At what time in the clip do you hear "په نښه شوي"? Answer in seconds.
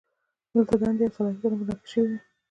1.59-2.07